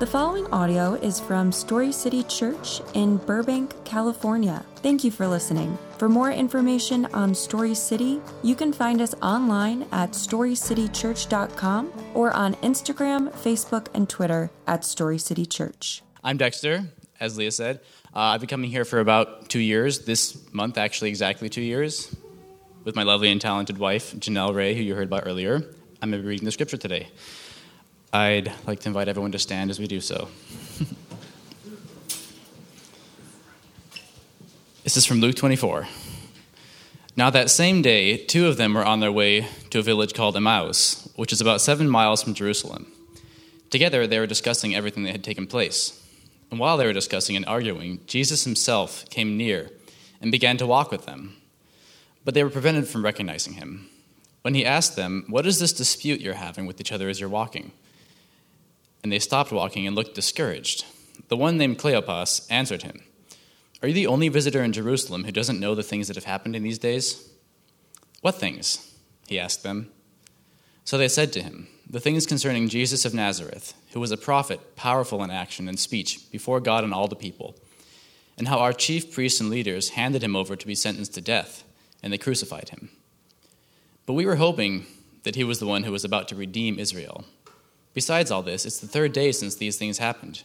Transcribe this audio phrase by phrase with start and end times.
[0.00, 4.64] The following audio is from Story City Church in Burbank, California.
[4.76, 5.76] Thank you for listening.
[5.98, 12.54] For more information on Story City, you can find us online at storycitychurch.com or on
[12.54, 16.02] Instagram, Facebook, and Twitter at Story City Church.
[16.24, 16.86] I'm Dexter,
[17.20, 17.80] as Leah said.
[18.06, 22.16] Uh, I've been coming here for about two years, this month, actually, exactly two years,
[22.84, 25.56] with my lovely and talented wife, Janelle Ray, who you heard about earlier.
[26.00, 27.08] I'm going to be reading the scripture today.
[28.12, 30.28] I'd like to invite everyone to stand as we do so.
[34.82, 35.86] this is from Luke 24.
[37.14, 40.36] Now, that same day, two of them were on their way to a village called
[40.36, 42.90] Emmaus, which is about seven miles from Jerusalem.
[43.70, 46.04] Together, they were discussing everything that had taken place.
[46.50, 49.70] And while they were discussing and arguing, Jesus himself came near
[50.20, 51.36] and began to walk with them.
[52.24, 53.88] But they were prevented from recognizing him.
[54.42, 57.28] When he asked them, What is this dispute you're having with each other as you're
[57.28, 57.70] walking?
[59.02, 60.84] And they stopped walking and looked discouraged.
[61.28, 63.02] The one named Cleopas answered him,
[63.82, 66.56] Are you the only visitor in Jerusalem who doesn't know the things that have happened
[66.56, 67.30] in these days?
[68.20, 68.86] What things?
[69.26, 69.90] he asked them.
[70.84, 74.76] So they said to him, The things concerning Jesus of Nazareth, who was a prophet,
[74.76, 77.54] powerful in action and speech before God and all the people,
[78.36, 81.62] and how our chief priests and leaders handed him over to be sentenced to death,
[82.02, 82.90] and they crucified him.
[84.04, 84.86] But we were hoping
[85.22, 87.24] that he was the one who was about to redeem Israel.
[87.94, 90.42] Besides all this, it's the third day since these things happened.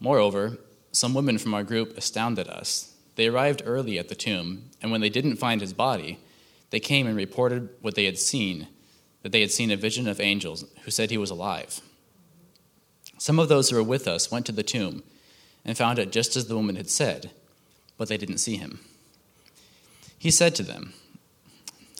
[0.00, 0.58] Moreover,
[0.92, 2.94] some women from our group astounded us.
[3.16, 6.18] They arrived early at the tomb, and when they didn't find his body,
[6.70, 8.68] they came and reported what they had seen
[9.22, 11.80] that they had seen a vision of angels who said he was alive.
[13.16, 15.02] Some of those who were with us went to the tomb
[15.64, 17.30] and found it just as the woman had said,
[17.96, 18.80] but they didn't see him.
[20.18, 20.92] He said to them,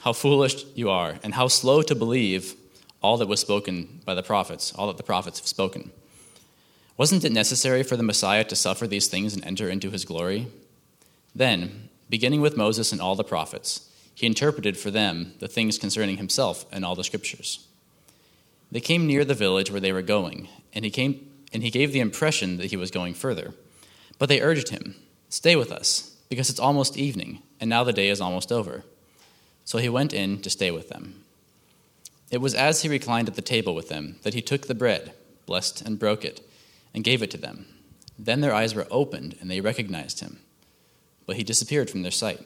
[0.01, 2.57] How foolish you are, and how slow to believe
[3.05, 5.93] all that was spoken by the prophets, all that the prophets have spoken.
[6.97, 10.47] Wasn't it necessary for the Messiah to suffer these things and enter into his glory?
[11.35, 16.17] Then, beginning with Moses and all the prophets, he interpreted for them the things concerning
[16.17, 17.67] himself and all the scriptures.
[18.73, 21.93] They came near the village where they were going, and he came and he gave
[21.93, 23.53] the impression that he was going further.
[24.19, 24.95] But they urged him,
[25.29, 28.83] "Stay with us, because it's almost evening, and now the day is almost over."
[29.65, 31.24] So he went in to stay with them.
[32.35, 35.13] It was as he reclined at the table with them that he took the bread,
[35.47, 36.41] blessed and broke it,
[36.93, 37.67] and gave it to them.
[38.19, 40.41] Then their eyes were opened, and they recognized him.
[41.27, 42.45] But he disappeared from their sight.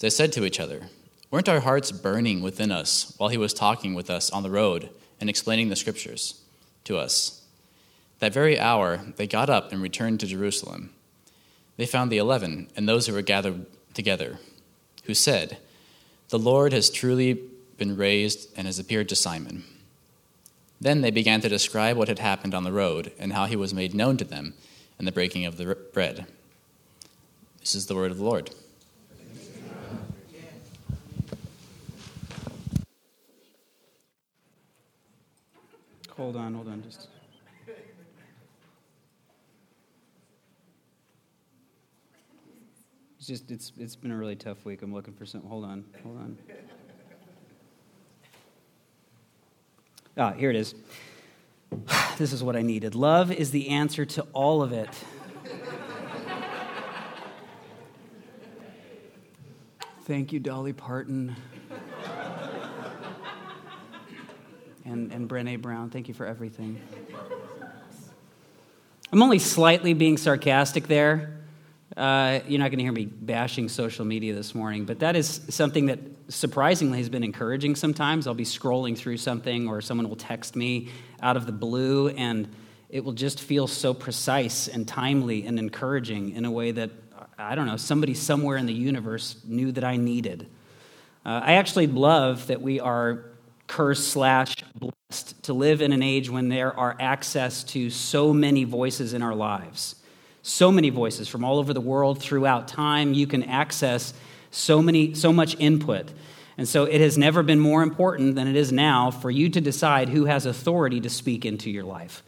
[0.00, 0.88] They said to each other,
[1.30, 4.90] Weren't our hearts burning within us while he was talking with us on the road
[5.20, 6.42] and explaining the scriptures
[6.82, 7.40] to us?
[8.18, 10.90] That very hour they got up and returned to Jerusalem.
[11.76, 14.40] They found the eleven and those who were gathered together,
[15.04, 15.58] who said,
[16.30, 17.40] The Lord has truly
[17.76, 19.64] been raised and has appeared to Simon.
[20.80, 23.72] Then they began to describe what had happened on the road and how he was
[23.72, 24.54] made known to them
[24.98, 26.26] in the breaking of the bread.
[27.60, 28.50] This is the word of the Lord.
[36.16, 37.08] Hold on, hold on, just.
[43.18, 44.82] It's just it's it's been a really tough week.
[44.82, 45.48] I'm looking for something.
[45.48, 46.38] Hold on, hold on.
[50.16, 50.74] Ah, here it is.
[52.16, 52.94] This is what I needed.
[52.94, 54.88] Love is the answer to all of it.
[60.04, 61.34] Thank you, Dolly Parton.
[64.84, 66.80] And, and Brene Brown, thank you for everything.
[69.10, 71.43] I'm only slightly being sarcastic there.
[71.96, 75.42] Uh, you're not going to hear me bashing social media this morning, but that is
[75.48, 78.26] something that surprisingly has been encouraging sometimes.
[78.26, 80.88] I'll be scrolling through something, or someone will text me
[81.22, 82.48] out of the blue, and
[82.88, 86.90] it will just feel so precise and timely and encouraging in a way that,
[87.38, 90.48] I don't know, somebody somewhere in the universe knew that I needed.
[91.24, 93.24] Uh, I actually love that we are
[93.66, 98.64] cursed slash blessed to live in an age when there are access to so many
[98.64, 99.96] voices in our lives
[100.44, 103.14] so many voices from all over the world throughout time.
[103.14, 104.12] You can access
[104.50, 106.12] so many so much input.
[106.58, 109.60] And so it has never been more important than it is now for you to
[109.60, 112.22] decide who has authority to speak into your life.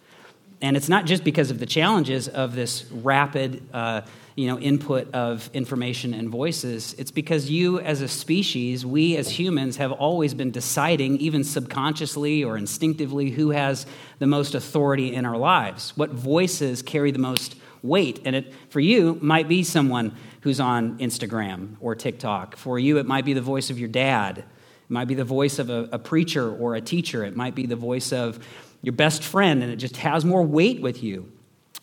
[0.63, 4.01] And it's not just because of the challenges of this rapid uh,
[4.35, 6.95] you know, input of information and voices.
[6.95, 12.43] It's because you, as a species, we as humans, have always been deciding, even subconsciously
[12.43, 13.87] or instinctively, who has
[14.19, 17.57] the most authority in our lives, what voices carry the most
[17.87, 18.21] weight.
[18.25, 22.57] And it, for you, might be someone who's on Instagram or TikTok.
[22.57, 24.39] For you, it might be the voice of your dad.
[24.39, 24.45] It
[24.89, 27.25] might be the voice of a, a preacher or a teacher.
[27.25, 28.45] It might be the voice of
[28.83, 31.33] your best friend, and it just has more weight with you.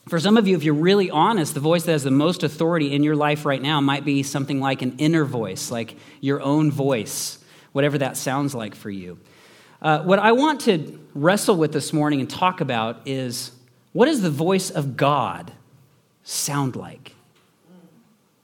[0.07, 2.93] For some of you, if you're really honest, the voice that has the most authority
[2.93, 6.71] in your life right now might be something like an inner voice, like your own
[6.71, 7.39] voice,
[7.71, 9.17] whatever that sounds like for you.
[9.81, 13.51] Uh, what I want to wrestle with this morning and talk about is
[13.91, 15.51] what is the voice of God
[16.23, 17.13] sound like?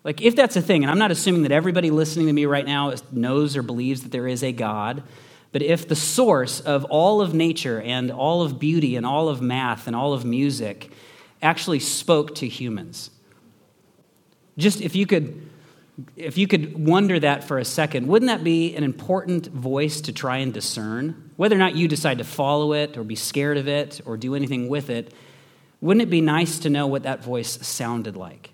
[0.03, 2.65] Like, if that's a thing, and I'm not assuming that everybody listening to me right
[2.65, 5.03] now knows or believes that there is a God,
[5.51, 9.41] but if the source of all of nature and all of beauty and all of
[9.41, 10.91] math and all of music
[11.41, 13.09] actually spoke to humans,
[14.57, 15.49] just if you could
[16.15, 20.13] if you could wonder that for a second, wouldn't that be an important voice to
[20.13, 21.31] try and discern?
[21.35, 24.33] Whether or not you decide to follow it or be scared of it or do
[24.33, 25.13] anything with it,
[25.81, 28.51] wouldn't it be nice to know what that voice sounded like?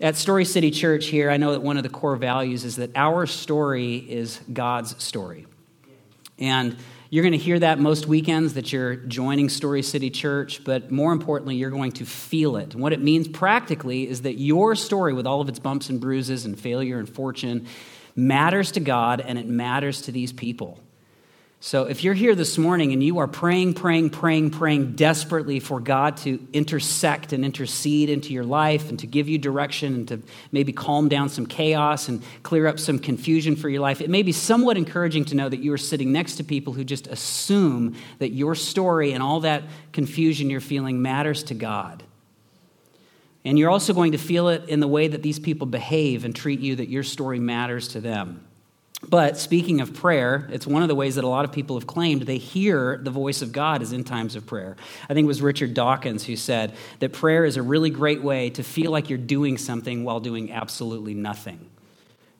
[0.00, 2.90] At Story City Church here, I know that one of the core values is that
[2.96, 5.46] our story is God's story.
[6.38, 6.78] And
[7.10, 11.12] you're going to hear that most weekends that you're joining Story City Church, but more
[11.12, 12.72] importantly, you're going to feel it.
[12.72, 16.00] And what it means practically is that your story, with all of its bumps and
[16.00, 17.66] bruises and failure and fortune,
[18.16, 20.78] matters to God and it matters to these people.
[21.62, 25.78] So if you're here this morning and you are praying, praying, praying, praying desperately for
[25.78, 30.22] God to intersect and intercede into your life and to give you direction and to
[30.52, 34.22] maybe calm down some chaos and clear up some confusion for your life, it may
[34.22, 37.94] be somewhat encouraging to know that you are sitting next to people who just assume
[38.20, 39.62] that your story and all that
[39.92, 42.02] confusion you're feeling matters to God.
[43.44, 46.34] And you're also going to feel it in the way that these people behave and
[46.34, 48.46] treat you, that your story matters to them.
[49.08, 51.86] But speaking of prayer, it's one of the ways that a lot of people have
[51.86, 54.76] claimed they hear the voice of God is in times of prayer.
[55.08, 58.50] I think it was Richard Dawkins who said that prayer is a really great way
[58.50, 61.70] to feel like you're doing something while doing absolutely nothing.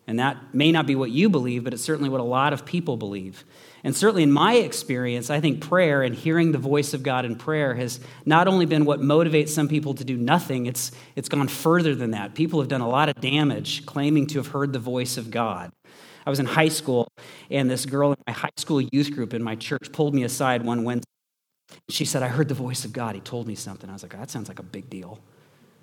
[0.07, 2.67] And that may not be what you believe, but it's certainly what a lot of
[2.67, 3.45] people believe.
[3.83, 7.37] And certainly in my experience, I think prayer and hearing the voice of God in
[7.37, 11.49] prayer has not only been what motivates some people to do nothing, it's, it's gone
[11.49, 12.35] further than that.
[12.35, 15.73] People have done a lot of damage claiming to have heard the voice of God.
[16.27, 17.09] I was in high school,
[17.51, 20.65] and this girl in my high school youth group in my church pulled me aside
[20.65, 21.07] one Wednesday.
[21.89, 23.15] She said, I heard the voice of God.
[23.15, 23.89] He told me something.
[23.89, 25.21] I was like, that sounds like a big deal.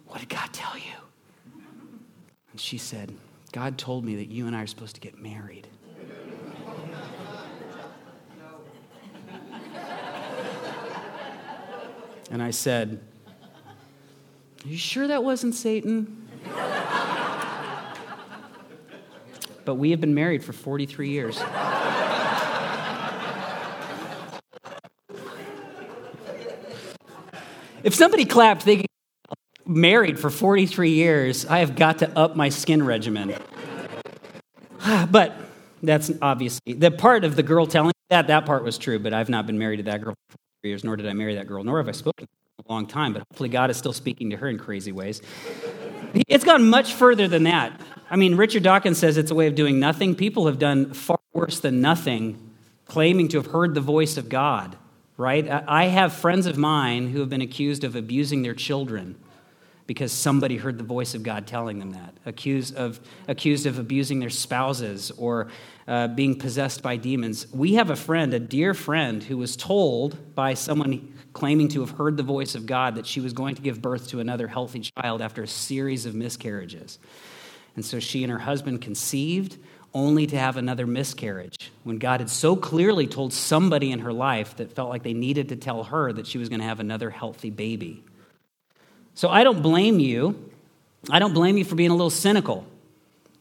[0.07, 1.61] What did God tell you?
[2.51, 3.13] And she said,
[3.51, 5.67] God told me that you and I are supposed to get married.
[12.29, 12.99] And I said,
[14.65, 16.27] Are you sure that wasn't Satan?
[19.67, 21.37] But we have been married for 43 years.
[27.83, 28.87] if somebody clapped thinking
[29.65, 33.35] married for 43 years, I have got to up my skin regimen.
[35.11, 35.35] but
[35.83, 39.27] that's obviously the part of the girl telling that that part was true, but I've
[39.27, 41.79] not been married to that girl for years, nor did I marry that girl, nor
[41.79, 42.25] have I spoken
[42.65, 45.21] a long time, but hopefully God is still speaking to her in crazy ways.
[46.13, 47.79] It's gone much further than that.
[48.09, 50.15] I mean, Richard Dawkins says it's a way of doing nothing.
[50.15, 52.51] People have done far worse than nothing,
[52.85, 54.77] claiming to have heard the voice of God,
[55.17, 55.47] right?
[55.49, 59.15] I have friends of mine who have been accused of abusing their children
[59.87, 64.19] because somebody heard the voice of God telling them that, accused of, accused of abusing
[64.19, 65.47] their spouses or
[65.87, 67.47] uh, being possessed by demons.
[67.53, 71.91] We have a friend, a dear friend, who was told by someone claiming to have
[71.91, 74.79] heard the voice of God that she was going to give birth to another healthy
[74.79, 76.97] child after a series of miscarriages.
[77.75, 79.57] And so she and her husband conceived
[79.93, 84.55] only to have another miscarriage when God had so clearly told somebody in her life
[84.57, 87.11] that felt like they needed to tell her that she was going to have another
[87.11, 88.03] healthy baby.
[89.13, 90.51] So I don't blame you.
[91.09, 92.65] I don't blame you for being a little cynical.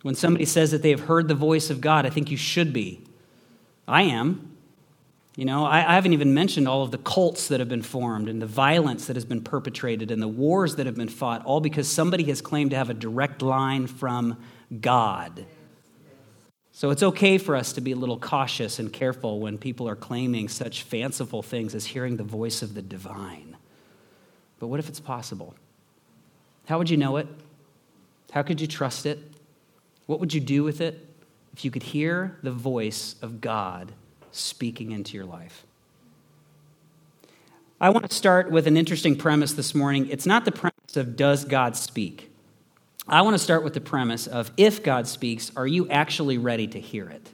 [0.03, 2.73] When somebody says that they have heard the voice of God, I think you should
[2.73, 3.03] be.
[3.88, 4.46] I am.
[5.37, 8.31] You know, I, I, haven't even mentioned all of the cults that have been formed
[8.31, 11.61] and the violence that has been perpetrated and the wars that have been fought, all
[11.61, 14.38] because somebody has claimed to have a direct line from
[14.81, 15.45] God.
[16.73, 19.97] So it's okay for us to be a little cautious and careful when people are
[19.97, 23.59] claiming such fanciful things as hearing the voice of the divine.
[24.59, 25.55] But what if it's possible?
[26.64, 27.28] How would you know it?
[28.33, 29.19] How could you trust it?
[30.07, 31.07] What would you do with it
[31.52, 33.93] if you could hear the voice of God
[34.37, 35.64] speaking into your life?
[37.81, 40.09] I want to start with an interesting premise this morning.
[40.09, 42.31] It's not the premise of does God speak?
[43.07, 46.66] I want to start with the premise of if God speaks, are you actually ready
[46.69, 47.31] to hear it?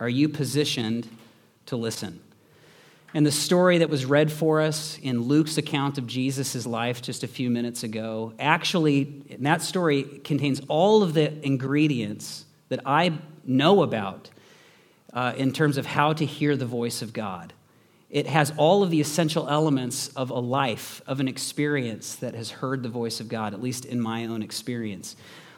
[0.00, 1.08] Are you positioned
[1.66, 2.20] to listen?
[3.14, 7.22] And the story that was read for us in Luke's account of Jesus' life just
[7.22, 9.04] a few minutes ago, actually,
[9.38, 14.30] that story contains all of the ingredients that I know about
[15.12, 17.52] uh, in terms of how to hear the voice of God.
[18.10, 22.50] it has all of the essential elements of a life, of an experience that has
[22.50, 25.14] heard the voice of God, at least in my own experience.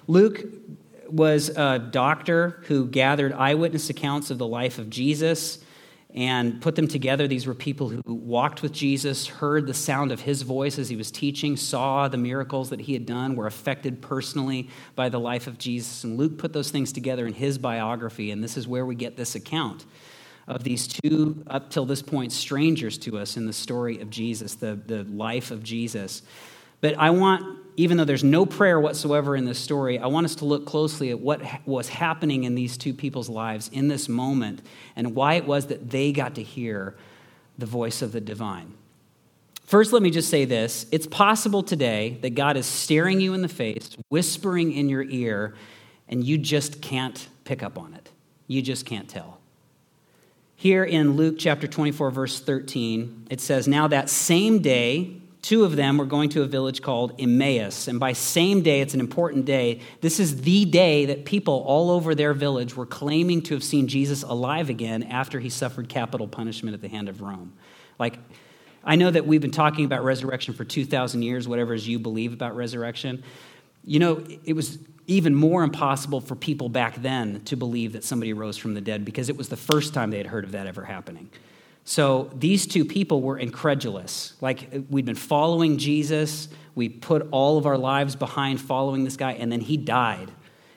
[0.08, 0.42] Luke
[1.08, 5.58] was a doctor who gathered eyewitness accounts of the life of Jesus
[6.14, 7.28] and put them together.
[7.28, 10.96] These were people who walked with Jesus, heard the sound of his voice as he
[10.96, 15.46] was teaching, saw the miracles that he had done, were affected personally by the life
[15.46, 16.04] of Jesus.
[16.04, 19.16] And Luke put those things together in his biography, and this is where we get
[19.16, 19.84] this account
[20.48, 24.54] of these two, up till this point, strangers to us in the story of Jesus,
[24.56, 26.22] the, the life of Jesus.
[26.80, 30.34] But I want, even though there's no prayer whatsoever in this story, I want us
[30.36, 34.60] to look closely at what was happening in these two people's lives in this moment
[34.96, 36.94] and why it was that they got to hear
[37.56, 38.74] the voice of the divine.
[39.64, 43.40] First, let me just say this it's possible today that God is staring you in
[43.40, 45.54] the face, whispering in your ear,
[46.06, 48.10] and you just can't pick up on it.
[48.46, 49.38] You just can't tell.
[50.54, 55.76] Here in Luke chapter 24, verse 13, it says, Now that same day, two of
[55.76, 57.88] them were going to a village called Emmaus.
[57.88, 59.80] And by same day, it's an important day.
[60.00, 63.88] This is the day that people all over their village were claiming to have seen
[63.88, 67.54] Jesus alive again after he suffered capital punishment at the hand of Rome.
[67.98, 68.18] Like,
[68.84, 72.32] I know that we've been talking about resurrection for 2,000 years, whatever as you believe
[72.32, 73.22] about resurrection.
[73.84, 78.32] You know, it was even more impossible for people back then to believe that somebody
[78.32, 80.66] rose from the dead because it was the first time they had heard of that
[80.66, 81.28] ever happening.
[81.90, 84.34] So these two people were incredulous.
[84.40, 89.32] Like we'd been following Jesus, we put all of our lives behind following this guy,
[89.32, 90.30] and then he died.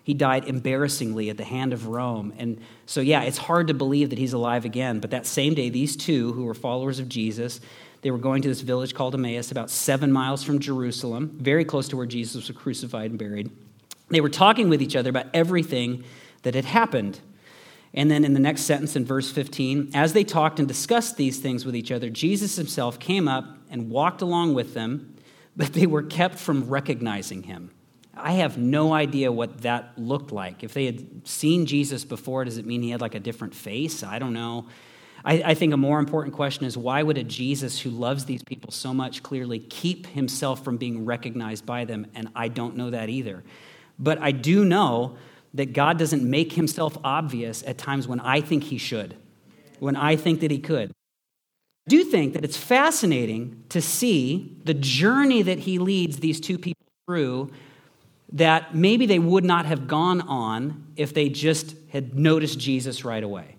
[0.04, 2.34] He died embarrassingly at the hand of Rome.
[2.40, 5.00] And so, yeah, it's hard to believe that he's alive again.
[5.00, 7.62] But that same day, these two, who were followers of Jesus,
[8.02, 11.88] they were going to this village called Emmaus, about seven miles from Jerusalem, very close
[11.90, 13.52] to where Jesus was crucified and buried.
[14.10, 16.06] They were talking with each other about everything
[16.42, 17.20] that had happened.
[17.94, 21.40] And then in the next sentence in verse 15, as they talked and discussed these
[21.40, 25.16] things with each other, Jesus himself came up and walked along with them,
[25.56, 27.70] but they were kept from recognizing him.
[28.16, 30.64] I have no idea what that looked like.
[30.64, 34.04] If they had seen Jesus before, does it mean he had like a different face?
[34.04, 34.68] I don't know.
[35.26, 38.44] I, I, think a more important question is why would a Jesus who loves these
[38.44, 42.08] people so much clearly keep himself from being recognized by them?
[42.14, 43.44] And I don't know that either.
[43.98, 45.18] But I do know
[45.54, 49.16] that God doesn't make himself obvious at times when I think he should,
[49.80, 50.92] when I think that he could.
[50.92, 56.58] I do think that it's fascinating to see the journey that he leads these two
[56.58, 57.52] people through
[58.32, 63.24] that maybe they would not have gone on if they just had noticed Jesus right
[63.24, 63.53] away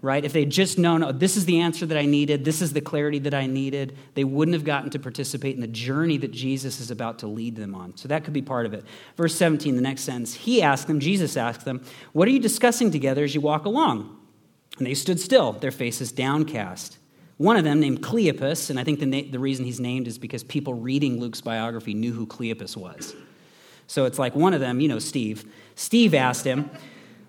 [0.00, 0.24] right?
[0.24, 2.80] If they'd just known, oh, this is the answer that I needed, this is the
[2.80, 6.80] clarity that I needed, they wouldn't have gotten to participate in the journey that Jesus
[6.80, 7.96] is about to lead them on.
[7.96, 8.84] So that could be part of it.
[9.16, 12.90] Verse 17, the next sentence, he asked them, Jesus asked them, What are you discussing
[12.90, 14.16] together as you walk along?
[14.78, 16.98] And they stood still, their faces downcast.
[17.36, 20.18] One of them, named Cleopas, and I think the, na- the reason he's named is
[20.18, 23.14] because people reading Luke's biography knew who Cleopas was.
[23.86, 25.50] So it's like one of them, you know, Steve.
[25.74, 26.70] Steve asked him,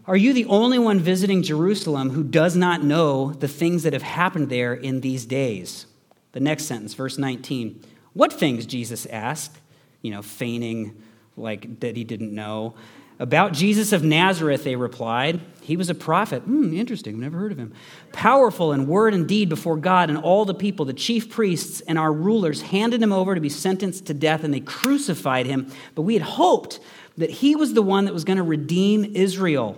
[0.10, 4.02] are you the only one visiting Jerusalem who does not know the things that have
[4.02, 5.86] happened there in these days?
[6.32, 7.80] The next sentence, verse 19.
[8.14, 8.66] What things?
[8.66, 9.60] Jesus asked,
[10.02, 11.00] you know, feigning
[11.38, 12.74] like that he didn't know.
[13.20, 15.42] About Jesus of Nazareth, they replied.
[15.62, 16.42] He was a prophet.
[16.42, 17.14] Hmm, interesting.
[17.14, 17.72] I've never heard of him.
[18.12, 20.86] Powerful in word and deed before God and all the people.
[20.86, 24.52] The chief priests and our rulers handed him over to be sentenced to death, and
[24.52, 25.72] they crucified him.
[25.94, 26.80] But we had hoped
[27.18, 29.78] that he was the one that was going to redeem Israel.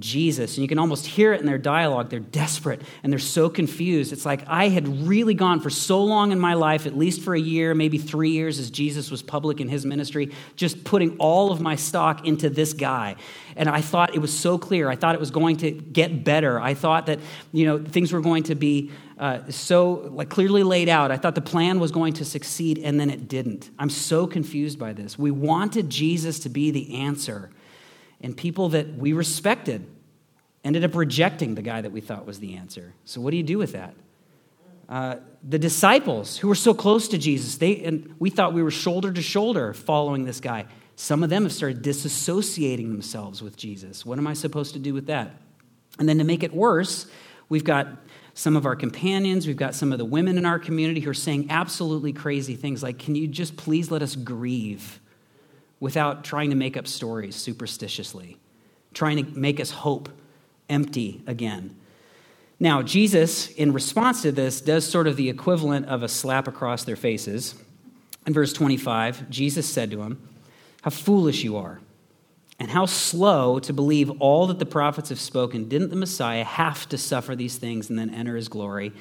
[0.00, 0.56] Jesus.
[0.56, 2.10] And you can almost hear it in their dialogue.
[2.10, 4.12] They're desperate and they're so confused.
[4.12, 7.34] It's like I had really gone for so long in my life, at least for
[7.34, 11.52] a year, maybe three years as Jesus was public in his ministry, just putting all
[11.52, 13.16] of my stock into this guy.
[13.56, 14.88] And I thought it was so clear.
[14.88, 16.60] I thought it was going to get better.
[16.60, 17.20] I thought that,
[17.52, 21.10] you know, things were going to be uh, so like clearly laid out.
[21.10, 23.70] I thought the plan was going to succeed and then it didn't.
[23.78, 25.18] I'm so confused by this.
[25.18, 27.50] We wanted Jesus to be the answer
[28.20, 29.86] and people that we respected
[30.64, 32.94] ended up rejecting the guy that we thought was the answer.
[33.04, 33.94] So, what do you do with that?
[34.88, 35.16] Uh,
[35.48, 39.12] the disciples who were so close to Jesus, they, and we thought we were shoulder
[39.12, 40.66] to shoulder following this guy.
[40.96, 44.04] Some of them have started disassociating themselves with Jesus.
[44.04, 45.30] What am I supposed to do with that?
[45.98, 47.06] And then to make it worse,
[47.48, 47.88] we've got
[48.34, 51.14] some of our companions, we've got some of the women in our community who are
[51.14, 54.99] saying absolutely crazy things like, Can you just please let us grieve?
[55.80, 58.36] Without trying to make up stories superstitiously.
[58.92, 60.08] trying to make us hope
[60.68, 61.76] empty again.
[62.58, 66.84] Now, Jesus, in response to this, does sort of the equivalent of a slap across
[66.84, 67.54] their faces.
[68.26, 70.28] In verse 25, Jesus said to him,
[70.82, 71.80] How foolish you are,
[72.58, 75.68] and how slow to believe all that the prophets have spoken.
[75.68, 78.92] Didn't the Messiah have to suffer these things and then enter his glory?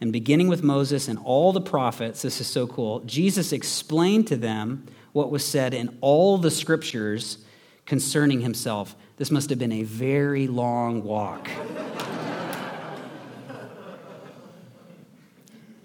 [0.00, 4.36] And beginning with Moses and all the prophets, this is so cool, Jesus explained to
[4.36, 7.38] them what was said in all the scriptures
[7.86, 8.94] concerning himself.
[9.16, 11.48] This must have been a very long walk.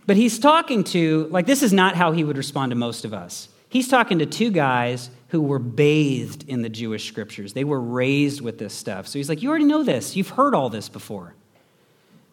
[0.06, 3.14] but he's talking to, like, this is not how he would respond to most of
[3.14, 3.48] us.
[3.70, 7.54] He's talking to two guys who were bathed in the Jewish scriptures.
[7.54, 9.08] They were raised with this stuff.
[9.08, 10.18] So he's like, You already know this.
[10.18, 11.36] You've heard all this before.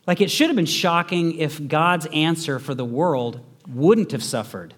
[0.04, 3.38] Like, it should have been shocking if God's answer for the world
[3.68, 4.74] wouldn't have suffered.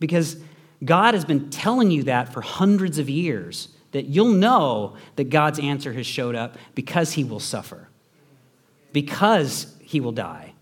[0.00, 0.38] Because
[0.84, 5.58] God has been telling you that for hundreds of years that you'll know that God's
[5.58, 7.88] answer has showed up because he will suffer,
[8.92, 10.52] because he will die.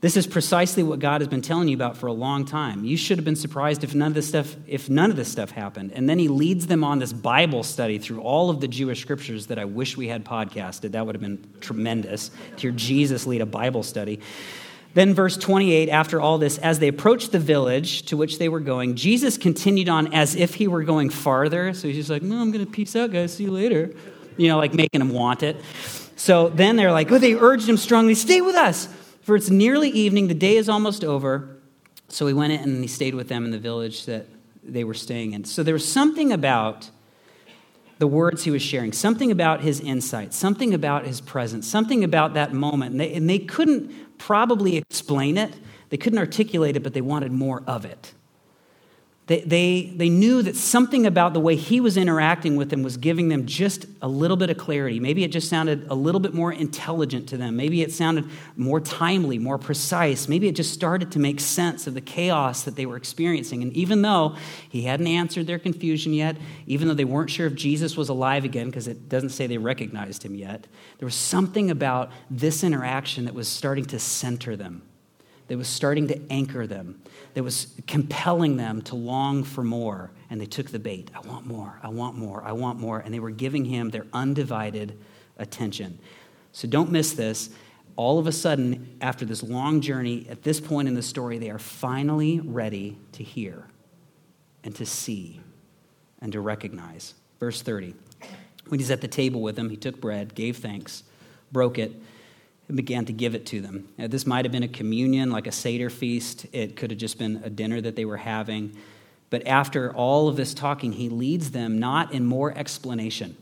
[0.00, 2.86] This is precisely what God has been telling you about for a long time.
[2.86, 5.50] You should have been surprised if none of this stuff if none of this stuff
[5.50, 5.92] happened.
[5.92, 9.48] And then he leads them on this Bible study through all of the Jewish scriptures
[9.48, 10.92] that I wish we had podcasted.
[10.92, 14.20] That would have been tremendous to hear Jesus lead a Bible study.
[14.92, 18.60] Then, verse 28, after all this, as they approached the village to which they were
[18.60, 21.72] going, Jesus continued on as if he were going farther.
[21.74, 23.34] So he's just like, No, I'm going to peace out, guys.
[23.34, 23.94] See you later.
[24.36, 25.56] You know, like making them want it.
[26.16, 28.88] So then they're like, Oh, they urged him strongly, Stay with us,
[29.22, 30.26] for it's nearly evening.
[30.26, 31.56] The day is almost over.
[32.08, 34.26] So he went in and he stayed with them in the village that
[34.64, 35.44] they were staying in.
[35.44, 36.90] So there was something about
[37.98, 42.34] the words he was sharing, something about his insight, something about his presence, something about
[42.34, 42.92] that moment.
[42.92, 45.52] And they, and they couldn't probably explain it.
[45.88, 48.14] They couldn't articulate it, but they wanted more of it.
[49.30, 52.96] They, they, they knew that something about the way he was interacting with them was
[52.96, 54.98] giving them just a little bit of clarity.
[54.98, 57.54] Maybe it just sounded a little bit more intelligent to them.
[57.54, 58.24] Maybe it sounded
[58.56, 60.26] more timely, more precise.
[60.26, 63.62] Maybe it just started to make sense of the chaos that they were experiencing.
[63.62, 64.34] And even though
[64.68, 68.44] he hadn't answered their confusion yet, even though they weren't sure if Jesus was alive
[68.44, 70.66] again, because it doesn't say they recognized him yet,
[70.98, 74.82] there was something about this interaction that was starting to center them
[75.50, 77.02] that was starting to anchor them,
[77.34, 80.12] that was compelling them to long for more.
[80.30, 81.10] And they took the bait.
[81.12, 83.00] I want more, I want more, I want more.
[83.00, 84.96] And they were giving him their undivided
[85.38, 85.98] attention.
[86.52, 87.50] So don't miss this.
[87.96, 91.50] All of a sudden, after this long journey, at this point in the story, they
[91.50, 93.66] are finally ready to hear
[94.62, 95.40] and to see
[96.20, 97.14] and to recognize.
[97.40, 97.96] Verse 30.
[98.68, 101.02] When he's at the table with them, he took bread, gave thanks,
[101.50, 102.00] broke it
[102.70, 103.88] and began to give it to them.
[103.98, 106.46] Now, this might have been a communion, like a Seder feast.
[106.52, 108.76] It could have just been a dinner that they were having.
[109.28, 113.36] But after all of this talking, he leads them not in more explanation,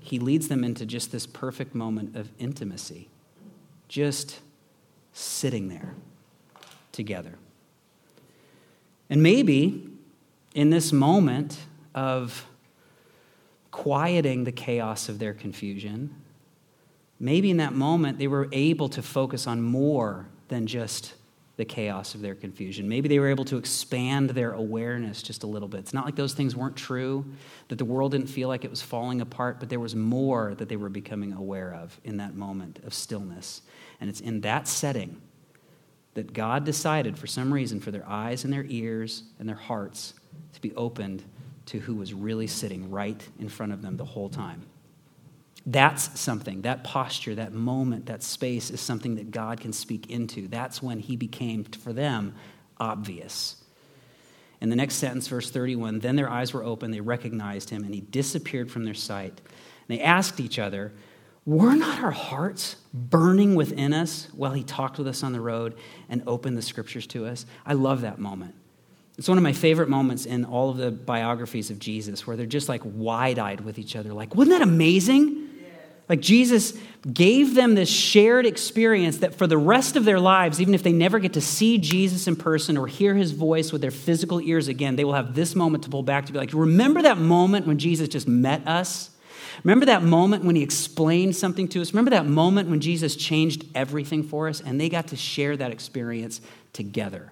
[0.00, 3.06] he leads them into just this perfect moment of intimacy,
[3.86, 4.40] just
[5.12, 5.94] sitting there
[6.90, 7.36] together.
[9.08, 9.88] And maybe
[10.52, 11.58] in this moment
[11.94, 12.44] of
[13.70, 16.16] quieting the chaos of their confusion,
[17.20, 21.14] maybe in that moment they were able to focus on more than just
[21.56, 22.88] the chaos of their confusion.
[22.88, 25.80] Maybe they were able to expand their awareness just a little bit.
[25.80, 27.26] It's not like those things weren't true,
[27.68, 30.70] that the world didn't feel like it was falling apart, but there was more that
[30.70, 33.60] they were becoming aware of in that moment of stillness.
[34.00, 35.20] And it's in that setting
[36.14, 40.14] that God decided, for some reason, for their eyes and their ears and their hearts
[40.54, 41.22] to be opened
[41.66, 44.62] to who was really sitting right in front of them the whole time.
[45.66, 50.48] That's something, that posture, that moment, that space is something that God can speak into.
[50.48, 52.34] That's when he became, for them,
[52.78, 53.56] obvious.
[54.60, 57.94] In the next sentence, verse 31, then their eyes were open, they recognized him, and
[57.94, 59.40] he disappeared from their sight.
[59.88, 60.92] And they asked each other,
[61.46, 65.76] Were not our hearts burning within us while he talked with us on the road
[66.08, 67.44] and opened the scriptures to us?
[67.66, 68.54] I love that moment.
[69.18, 72.46] It's one of my favorite moments in all of the biographies of Jesus where they're
[72.46, 75.48] just like wide eyed with each other, like, Wasn't that amazing?
[76.10, 76.76] Like Jesus
[77.12, 80.92] gave them this shared experience that for the rest of their lives, even if they
[80.92, 84.66] never get to see Jesus in person or hear his voice with their physical ears
[84.66, 87.64] again, they will have this moment to pull back to be like, remember that moment
[87.68, 89.10] when Jesus just met us?
[89.62, 91.92] Remember that moment when he explained something to us?
[91.92, 94.60] Remember that moment when Jesus changed everything for us?
[94.60, 96.40] And they got to share that experience
[96.72, 97.30] together.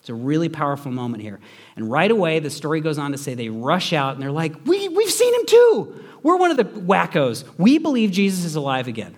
[0.00, 1.40] It's a really powerful moment here.
[1.76, 4.54] And right away, the story goes on to say they rush out and they're like,
[4.64, 6.03] we, We've seen him too.
[6.24, 7.44] We're one of the wackos.
[7.58, 9.14] We believe Jesus is alive again.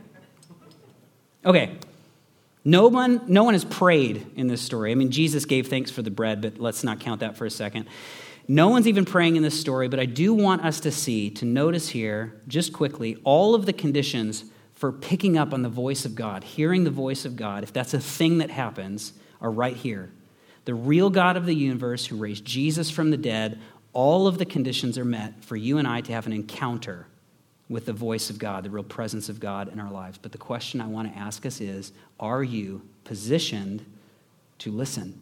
[1.44, 1.78] Okay.
[2.64, 4.90] No one, no one has prayed in this story.
[4.90, 7.50] I mean, Jesus gave thanks for the bread, but let's not count that for a
[7.50, 7.86] second.
[8.48, 11.44] No one's even praying in this story, but I do want us to see, to
[11.44, 16.16] notice here, just quickly, all of the conditions for picking up on the voice of
[16.16, 20.10] God, hearing the voice of God, if that's a thing that happens, are right here.
[20.64, 23.60] The real God of the universe who raised Jesus from the dead,
[23.96, 27.06] all of the conditions are met for you and I to have an encounter
[27.70, 30.18] with the voice of God, the real presence of God in our lives.
[30.18, 33.86] But the question I want to ask us is are you positioned
[34.58, 35.18] to listen?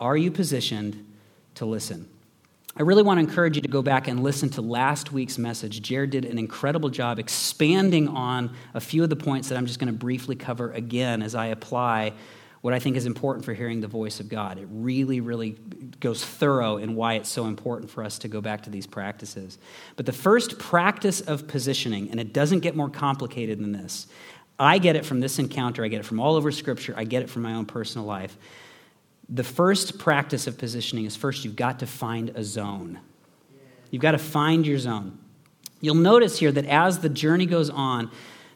[0.00, 1.06] Are you positioned
[1.54, 2.08] to listen?
[2.76, 5.80] I really want to encourage you to go back and listen to last week's message.
[5.80, 9.78] Jared did an incredible job expanding on a few of the points that I'm just
[9.78, 12.12] going to briefly cover again as I apply
[12.60, 14.58] what I think is important for hearing the voice of God.
[14.58, 15.56] It really, really
[16.00, 19.58] goes thorough in why it's so important for us to go back to these practices.
[19.96, 24.08] But the first practice of positioning, and it doesn't get more complicated than this,
[24.58, 27.22] I get it from this encounter, I get it from all over Scripture, I get
[27.22, 28.36] it from my own personal life.
[29.28, 32.98] The first practice of positioning is first you've got to find a zone.
[33.90, 35.18] You've got to find your zone.
[35.80, 38.10] You'll notice here that as the journey goes on,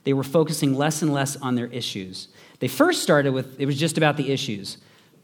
[0.04, 2.28] they were focusing less and less on their issues.
[2.62, 4.79] They first started with, it was just about the issues.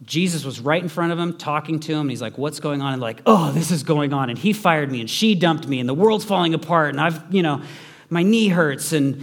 [0.05, 2.83] Jesus was right in front of him, talking to him, and he's like, What's going
[2.83, 2.95] on?
[2.95, 4.29] And like, Oh, this is going on.
[4.29, 7.33] And he fired me, and she dumped me, and the world's falling apart, and I've,
[7.33, 7.63] you know,
[8.11, 9.23] my knee hurts, and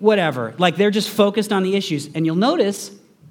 [0.00, 0.56] whatever.
[0.58, 2.10] Like, they're just focused on the issues.
[2.16, 2.90] And you'll notice,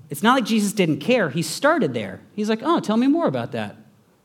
[0.10, 1.30] it's not like Jesus didn't care.
[1.30, 2.22] He started there.
[2.38, 3.76] He's like, Oh, tell me more about that.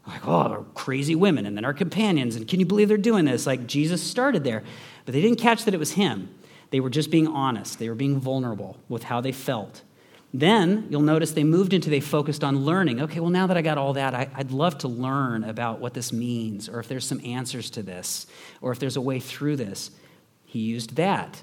[0.07, 3.44] Like, oh, crazy women, and then our companions, and can you believe they're doing this?
[3.44, 4.62] Like, Jesus started there.
[5.05, 6.33] But they didn't catch that it was him.
[6.72, 9.82] They were just being honest, they were being vulnerable with how they felt.
[10.35, 13.02] Then you'll notice they moved into, they focused on learning.
[13.02, 15.92] Okay, well, now that I got all that, I, would love to learn about what
[15.92, 18.26] this means, or if there's some answers to this,
[18.62, 19.90] or if there's a way through this.
[20.46, 21.42] He used that.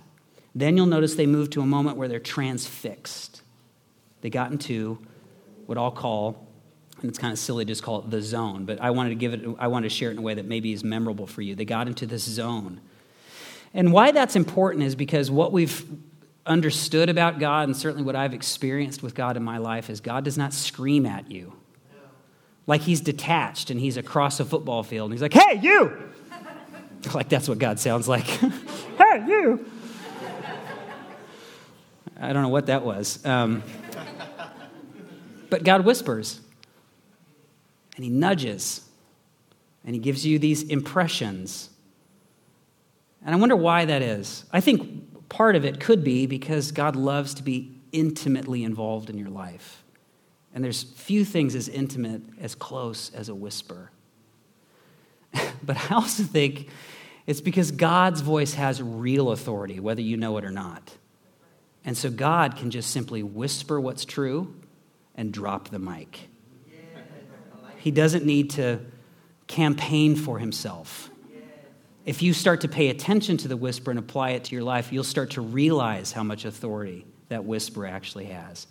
[0.55, 3.43] Then you'll notice they moved to a moment where they're transfixed.
[4.21, 4.97] They got into
[5.67, 6.47] what I'll call,
[7.01, 9.15] and it's kind of silly to just call it the zone, but I wanted to
[9.15, 11.43] give it, I wanted to share it in a way that maybe is memorable for
[11.43, 11.53] you.
[11.53, 12.81] They got into this zone
[13.73, 15.85] and why that's important is because what we've
[16.45, 20.23] understood about God, and certainly what I've experienced with God in my life, is God
[20.23, 21.53] does not scream at you.
[22.65, 26.11] Like he's detached and he's across a football field and he's like, hey, you!
[27.13, 28.23] like that's what God sounds like.
[28.97, 29.65] hey, you!
[32.19, 33.25] I don't know what that was.
[33.25, 33.63] Um,
[35.49, 36.41] but God whispers
[37.95, 38.81] and he nudges
[39.85, 41.69] and he gives you these impressions
[43.25, 44.45] and I wonder why that is.
[44.51, 49.17] I think part of it could be because God loves to be intimately involved in
[49.17, 49.83] your life.
[50.53, 53.91] And there's few things as intimate, as close as a whisper.
[55.63, 56.69] but I also think
[57.27, 60.95] it's because God's voice has real authority, whether you know it or not.
[61.85, 64.55] And so God can just simply whisper what's true
[65.15, 66.29] and drop the mic.
[67.77, 68.79] He doesn't need to
[69.47, 71.08] campaign for himself
[72.05, 74.91] if you start to pay attention to the whisper and apply it to your life,
[74.91, 78.67] you'll start to realize how much authority that whisper actually has.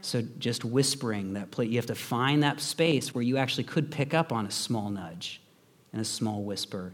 [0.00, 3.90] So, just whispering that plate, you have to find that space where you actually could
[3.90, 5.40] pick up on a small nudge
[5.92, 6.92] and a small whisper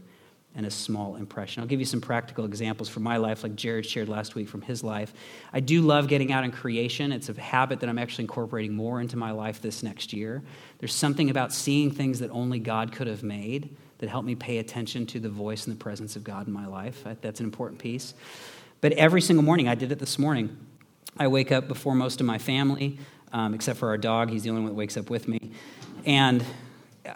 [0.55, 1.61] and a small impression.
[1.61, 4.61] I'll give you some practical examples from my life, like Jared shared last week from
[4.61, 5.13] his life.
[5.53, 7.11] I do love getting out in creation.
[7.11, 10.41] It's a habit that I'm actually incorporating more into my life this next year.
[10.79, 14.57] There's something about seeing things that only God could have made that help me pay
[14.57, 17.03] attention to the voice and the presence of God in my life.
[17.21, 18.13] That's an important piece.
[18.81, 20.57] But every single morning, I did it this morning.
[21.17, 22.99] I wake up before most of my family,
[23.31, 24.29] um, except for our dog.
[24.29, 25.39] He's the only one that wakes up with me.
[26.05, 26.43] And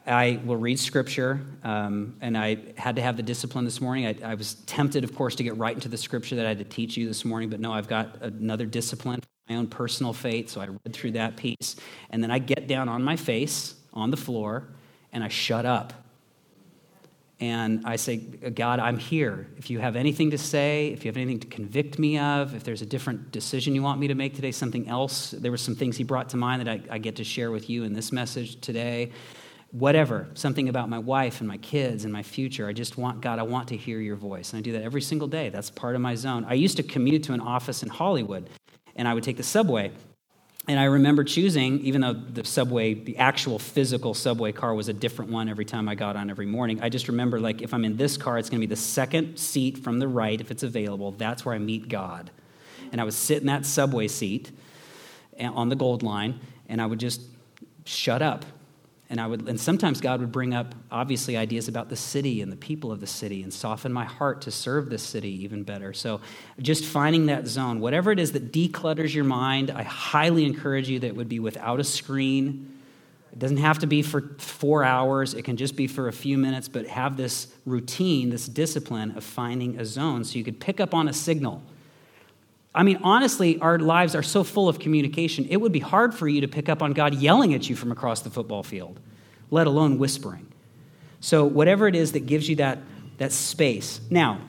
[0.06, 4.06] I will read scripture, um, and I had to have the discipline this morning.
[4.06, 6.60] I, I, was tempted, of course, to get right into the scripture that I had
[6.60, 10.50] to teach you this morning, but no, I've got another discipline, my own personal faith,
[10.50, 11.76] so I read through that piece.
[12.12, 14.68] And then I get down on my face on the floor,
[15.12, 15.94] and I shut up
[17.42, 19.48] and I say, God, I'm here.
[19.58, 22.66] If you have anything to say, if you have anything to convict me of, if
[22.66, 25.76] there's a different decision you want me to make today, something else, there were some
[25.76, 28.12] things He brought to mind that I, I get to share with you in this
[28.12, 29.12] message today.
[29.72, 32.68] Whatever, something about my wife and my kids and my future.
[32.68, 34.52] I just want, God, I want to hear your voice.
[34.52, 35.50] And I do that every single day.
[35.50, 36.44] That's part of my zone.
[36.44, 38.50] I used to commute to an office in Hollywood,
[38.96, 39.92] and I would take the subway.
[40.70, 44.94] And I remember choosing, even though the subway, the actual physical subway car was a
[44.94, 47.84] different one every time I got on every morning, I just remember, like, if I'm
[47.84, 50.62] in this car, it's going to be the second seat from the right, if it's
[50.62, 51.10] available.
[51.10, 52.30] That's where I meet God.
[52.92, 54.52] And I would sit in that subway seat
[55.40, 57.22] eh, on the gold line, and I would just
[57.86, 58.46] shut up
[59.12, 62.52] and I would, and sometimes God would bring up obviously ideas about the city and
[62.52, 65.94] the people of the city and soften my heart to serve this city even better.
[65.94, 66.22] So
[66.62, 71.00] just finding that zone, whatever it is that declutters your mind, I highly encourage you
[71.00, 72.78] that it would be without a screen,
[73.32, 76.38] It doesn't have to be for four hours, it can just be for a few
[76.38, 80.80] minutes, but have this routine, this discipline of finding a zone so you could pick
[80.80, 81.62] up on a signal.
[82.74, 86.28] I mean, honestly, our lives are so full of communication, it would be hard for
[86.28, 89.00] you to pick up on God yelling at you from across the football field,
[89.50, 90.46] let alone whispering.
[91.20, 92.80] So, whatever it is that gives you that,
[93.18, 94.00] that space.
[94.10, 94.42] Now,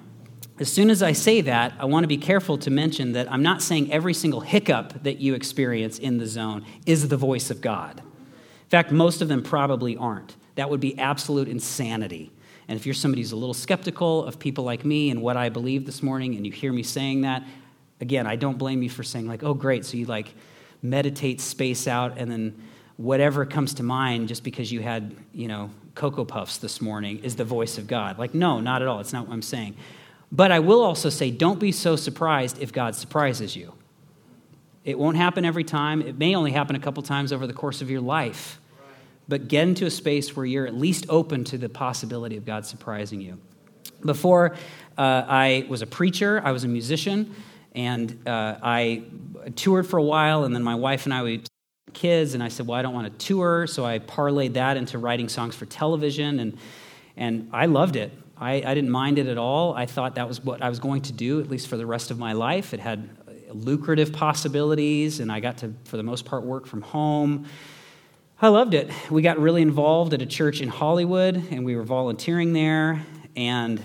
[0.61, 3.43] as soon as I say that, I want to be careful to mention that I'm
[3.43, 7.63] not saying every single hiccup that you experience in the zone is the voice of
[7.63, 8.01] God.
[8.01, 10.37] In fact, most of them probably aren't.
[10.57, 12.31] That would be absolute insanity.
[12.69, 15.49] And if you're somebody who's a little skeptical of people like me and what I
[15.49, 17.43] believe this morning, and you hear me saying that,
[18.01, 20.35] again, I don't blame you for saying, like, oh, great, so you like
[20.83, 22.63] meditate, space out, and then
[22.97, 27.37] whatever comes to mind just because you had, you know, Cocoa Puffs this morning is
[27.37, 28.19] the voice of God.
[28.19, 29.01] Like, no, not at all.
[29.01, 29.77] It's not what I'm saying.
[30.33, 33.75] But I will also say, don't be so surprised if God surprises you.
[34.85, 36.01] It won't happen every time.
[36.01, 38.61] It may only happen a couple times over the course of your life
[39.31, 42.67] but get into a space where you're at least open to the possibility of God
[42.67, 43.39] surprising you.
[44.05, 44.57] Before
[44.99, 47.35] uh, I was a preacher, I was a musician,
[47.73, 49.05] and uh, I
[49.57, 51.45] toured for a while, and then my wife and I, we
[51.93, 54.99] kids, and I said, well, I don't want to tour, so I parlayed that into
[54.99, 56.57] writing songs for television, and,
[57.17, 58.13] and I loved it.
[58.37, 59.75] I, I didn't mind it at all.
[59.75, 62.11] I thought that was what I was going to do, at least for the rest
[62.11, 62.73] of my life.
[62.73, 63.11] It had
[63.53, 67.47] lucrative possibilities, and I got to, for the most part, work from home.
[68.41, 68.91] I loved it.
[69.11, 73.05] We got really involved at a church in Hollywood, and we were volunteering there.
[73.37, 73.83] And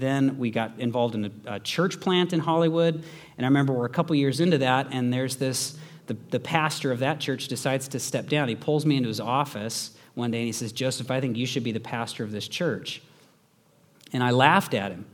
[0.00, 3.02] then we got involved in a, a church plant in Hollywood.
[3.36, 5.76] And I remember we're a couple years into that, and there's this
[6.06, 8.48] the, the pastor of that church decides to step down.
[8.48, 11.46] He pulls me into his office one day and he says, Joseph, I think you
[11.46, 13.02] should be the pastor of this church.
[14.12, 15.06] And I laughed at him.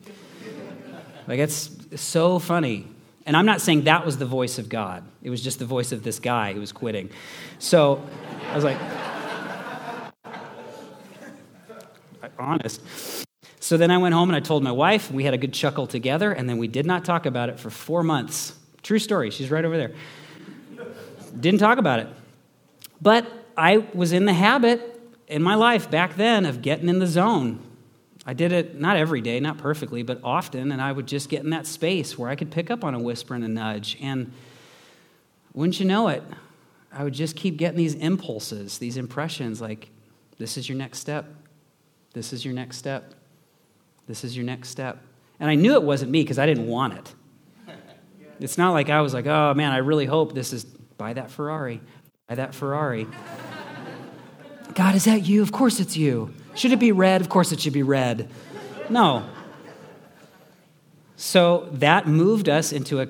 [1.26, 2.86] like, it's so funny.
[3.26, 5.92] And I'm not saying that was the voice of God, it was just the voice
[5.92, 7.10] of this guy who was quitting.
[7.58, 8.02] So
[8.50, 8.78] I was like,
[12.38, 13.27] honest.
[13.60, 15.86] So then I went home and I told my wife, we had a good chuckle
[15.86, 18.56] together, and then we did not talk about it for four months.
[18.82, 19.92] True story, she's right over there.
[21.38, 22.08] Didn't talk about it.
[23.00, 27.06] But I was in the habit in my life back then of getting in the
[27.06, 27.60] zone.
[28.24, 31.42] I did it not every day, not perfectly, but often, and I would just get
[31.42, 33.96] in that space where I could pick up on a whisper and a nudge.
[34.00, 34.32] And
[35.54, 36.22] wouldn't you know it,
[36.92, 39.90] I would just keep getting these impulses, these impressions like,
[40.38, 41.26] this is your next step.
[42.12, 43.14] This is your next step.
[44.08, 44.98] This is your next step.
[45.38, 47.14] And I knew it wasn't me because I didn't want it.
[48.40, 51.30] It's not like I was like, oh man, I really hope this is buy that
[51.30, 51.80] Ferrari,
[52.26, 53.06] buy that Ferrari.
[54.74, 55.42] God, is that you?
[55.42, 56.32] Of course it's you.
[56.54, 57.20] Should it be red?
[57.20, 58.30] Of course it should be red.
[58.88, 59.28] No.
[61.16, 63.08] So that moved us into a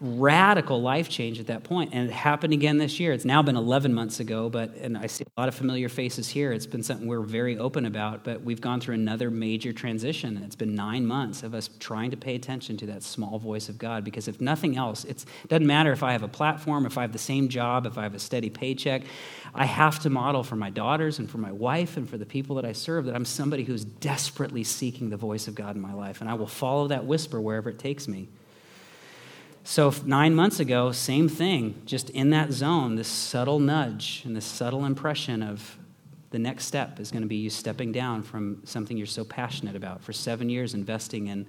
[0.00, 3.12] radical life change at that point and it happened again this year.
[3.12, 6.28] It's now been 11 months ago but and i see a lot of familiar faces
[6.28, 6.52] here.
[6.52, 10.36] It's been something we're very open about but we've gone through another major transition.
[10.36, 13.68] And it's been nine months of us trying to pay attention to that small voice
[13.68, 16.96] of god because if nothing else it doesn't matter if i have a platform if
[16.96, 19.02] i have the same job if i have a steady paycheck
[19.54, 22.56] i have to model for my daughters and for my wife and for the people
[22.56, 25.92] that i serve that i'm somebody who's desperately seeking the voice of god in my
[25.92, 28.28] life and i will follow that whisper wherever it takes me
[29.68, 34.46] so, nine months ago, same thing, just in that zone, this subtle nudge and this
[34.46, 35.76] subtle impression of
[36.30, 39.76] the next step is going to be you stepping down from something you're so passionate
[39.76, 40.02] about.
[40.02, 41.46] For seven years, investing in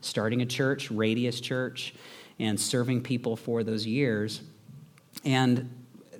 [0.00, 1.94] starting a church, Radius Church,
[2.40, 4.40] and serving people for those years.
[5.24, 5.72] And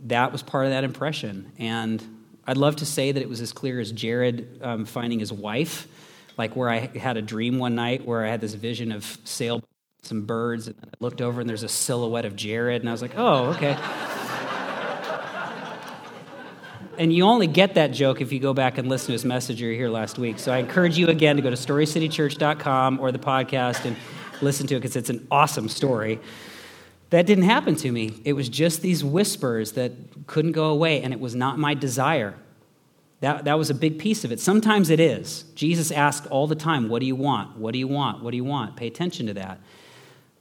[0.05, 1.51] that was part of that impression.
[1.59, 2.01] And
[2.47, 5.89] I'd love to say that it was as clear as Jared um, finding his wife,
[6.39, 9.65] like where I had a dream one night where I had this vision of sail
[10.03, 13.03] some birds, and I looked over and there's a silhouette of Jared, and I was
[13.03, 13.77] like, oh, okay.
[16.99, 19.61] and you only get that joke if you go back and listen to his message
[19.61, 20.39] you here last week.
[20.39, 23.97] So I encourage you again to go to storycitychurch.com or the podcast and
[24.43, 26.21] listen to it because it's an awesome story.
[27.11, 28.21] That didn't happen to me.
[28.25, 29.93] It was just these whispers that
[30.27, 32.37] couldn't go away, and it was not my desire.
[33.21, 34.41] That, that was a big piece of it.
[34.41, 35.43] Sometimes it is.
[35.55, 37.57] Jesus asked all the time, What do you want?
[37.59, 38.23] What do you want?
[38.23, 38.77] What do you want?
[38.77, 39.61] Pay attention to that.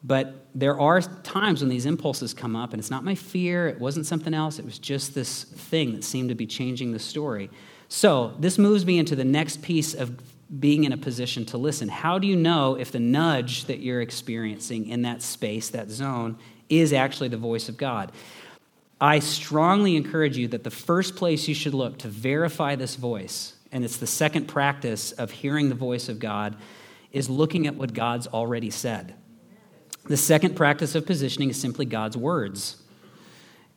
[0.03, 3.79] But there are times when these impulses come up, and it's not my fear, it
[3.79, 7.49] wasn't something else, it was just this thing that seemed to be changing the story.
[7.89, 10.21] So, this moves me into the next piece of
[10.59, 11.89] being in a position to listen.
[11.89, 16.37] How do you know if the nudge that you're experiencing in that space, that zone,
[16.69, 18.11] is actually the voice of God?
[19.01, 23.53] I strongly encourage you that the first place you should look to verify this voice,
[23.71, 26.55] and it's the second practice of hearing the voice of God,
[27.11, 29.15] is looking at what God's already said.
[30.09, 32.77] The second practice of positioning is simply God's words.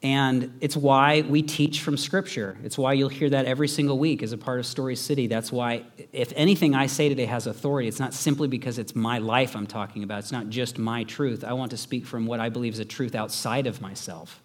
[0.03, 2.57] And it's why we teach from Scripture.
[2.65, 5.27] It's why you'll hear that every single week as a part of Story City.
[5.27, 9.19] That's why, if anything I say today has authority, it's not simply because it's my
[9.19, 10.21] life I'm talking about.
[10.21, 11.45] It's not just my truth.
[11.45, 14.43] I want to speak from what I believe is a truth outside of myself.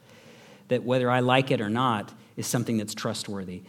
[0.67, 3.63] That whether I like it or not is something that's trustworthy.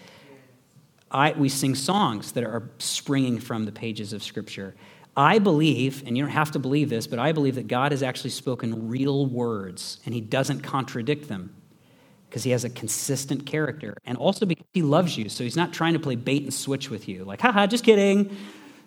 [1.11, 4.75] I, we sing songs that are springing from the pages of Scripture.
[5.19, 8.05] I believe, and you don't have to believe this, but I believe that God has
[8.05, 11.57] actually spoken real words and he doesn't contradict them
[12.29, 15.29] because he has a consistent character and also because he loves you.
[15.29, 18.37] So he's not trying to play bait and switch with you, like, haha, just kidding.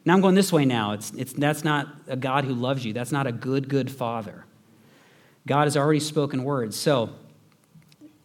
[0.06, 0.94] Now I'm going this way now.
[0.94, 2.94] It's, it's, that's not a God who loves you.
[2.94, 4.46] That's not a good, good father.
[5.46, 6.78] God has already spoken words.
[6.78, 7.10] So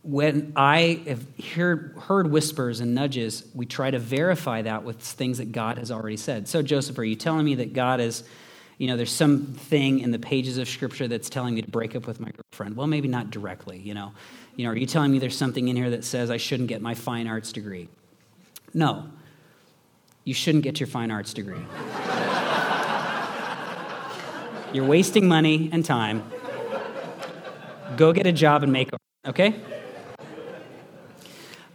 [0.06, 5.38] when I have heard, heard whispers and nudges, we try to verify that with things
[5.38, 6.46] that God has already said.
[6.46, 8.22] So, Joseph, are you telling me that God is,
[8.78, 12.06] you know, there's something in the pages of Scripture that's telling me to break up
[12.06, 12.76] with my girlfriend?
[12.76, 14.12] Well, maybe not directly, you know.
[14.54, 16.80] You know, are you telling me there's something in here that says I shouldn't get
[16.80, 17.88] my fine arts degree?
[18.72, 19.08] No.
[20.22, 21.58] You shouldn't get your fine arts degree.
[24.72, 26.30] You're wasting money and time.
[27.96, 29.60] Go get a job and make art, okay?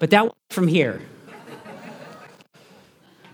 [0.02, 1.00] But that one from here.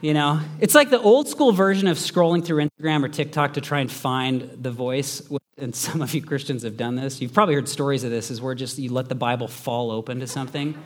[0.02, 3.62] You know, it's like the old school version of scrolling through Instagram or TikTok to
[3.62, 5.24] try and find the voice.
[5.58, 7.22] And some of you Christians have done this.
[7.22, 10.20] You've probably heard stories of this, is where just you let the Bible fall open
[10.20, 10.78] to something.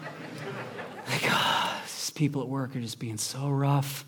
[1.10, 4.06] Like, oh, these people at work are just being so rough.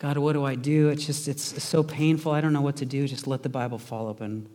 [0.00, 0.88] God, what do I do?
[0.88, 2.32] It's just, it's so painful.
[2.32, 3.06] I don't know what to do.
[3.06, 4.48] Just let the Bible fall open.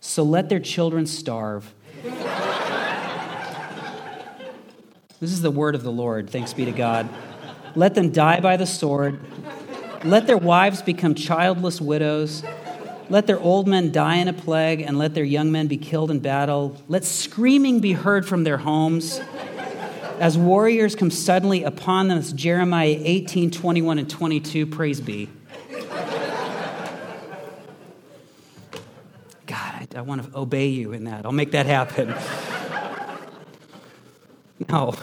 [0.00, 1.72] So let their children starve.
[5.18, 6.28] This is the word of the Lord.
[6.28, 7.08] Thanks be to God.
[7.74, 9.18] Let them die by the sword.
[10.04, 12.42] Let their wives become childless widows.
[13.08, 16.10] Let their old men die in a plague, and let their young men be killed
[16.10, 16.76] in battle.
[16.88, 19.20] Let screaming be heard from their homes
[20.20, 22.18] as warriors come suddenly upon them.
[22.18, 24.66] It's Jeremiah 18, 21, and 22.
[24.66, 25.30] Praise be.
[29.46, 31.24] God, I, I want to obey you in that.
[31.24, 32.14] I'll make that happen.
[34.68, 34.94] No.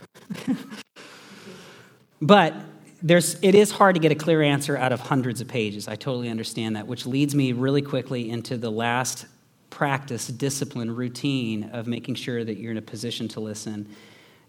[2.21, 2.53] but
[3.01, 5.87] there's, it is hard to get a clear answer out of hundreds of pages.
[5.87, 9.25] I totally understand that, which leads me really quickly into the last
[9.69, 13.89] practice, discipline, routine of making sure that you're in a position to listen.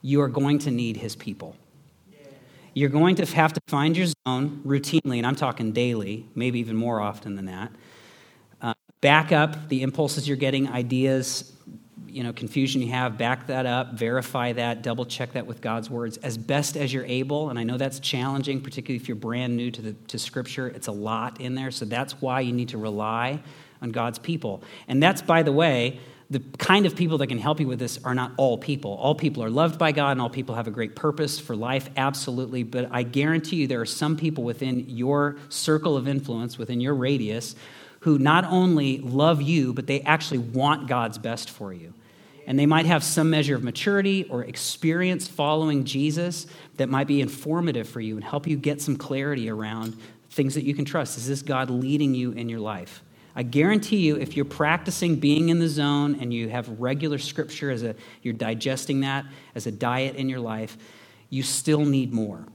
[0.02, 1.56] You are going to need his people.
[2.74, 6.76] You're going to have to find your zone routinely, and I'm talking daily, maybe even
[6.76, 7.72] more often than that.
[8.60, 11.52] Uh, back up the impulses you're getting, ideas,
[12.14, 15.90] you know confusion you have back that up verify that double check that with god's
[15.90, 19.56] words as best as you're able and i know that's challenging particularly if you're brand
[19.56, 22.68] new to the to scripture it's a lot in there so that's why you need
[22.68, 23.42] to rely
[23.82, 25.98] on god's people and that's by the way
[26.30, 28.94] the kind of people that can help you with this are not all people.
[28.94, 31.90] All people are loved by God and all people have a great purpose for life,
[31.98, 32.62] absolutely.
[32.62, 36.94] But I guarantee you there are some people within your circle of influence, within your
[36.94, 37.54] radius,
[38.00, 41.92] who not only love you, but they actually want God's best for you
[42.46, 47.20] and they might have some measure of maturity or experience following Jesus that might be
[47.20, 49.96] informative for you and help you get some clarity around
[50.30, 51.16] things that you can trust.
[51.16, 53.02] Is this God leading you in your life?
[53.36, 57.70] I guarantee you, if you're practicing being in the zone and you have regular scripture
[57.70, 60.76] as a you're digesting that as a diet in your life,
[61.30, 62.46] you still need more.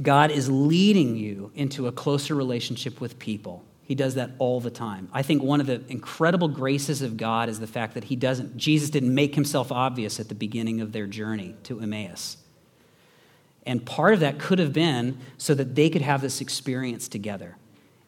[0.00, 3.64] God is leading you into a closer relationship with people.
[3.88, 5.08] He does that all the time.
[5.14, 8.58] I think one of the incredible graces of God is the fact that he doesn't
[8.58, 12.36] Jesus didn't make himself obvious at the beginning of their journey to Emmaus.
[13.64, 17.56] And part of that could have been so that they could have this experience together.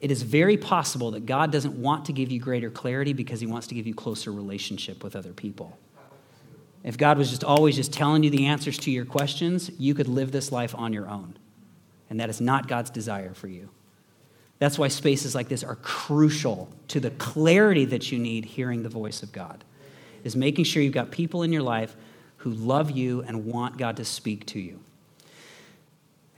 [0.02, 3.46] It is very possible that God doesn't want to give you greater clarity because he
[3.46, 5.78] wants to give you closer relationship with other people.
[6.84, 10.08] If God was just always just telling you the answers to your questions, you could
[10.08, 11.38] live this life on your own.
[12.10, 13.70] And that is not God's desire for you.
[14.60, 18.90] That's why spaces like this are crucial to the clarity that you need hearing the
[18.90, 19.64] voice of God.
[20.22, 21.96] Is making sure you've got people in your life
[22.36, 24.78] who love you and want God to speak to you.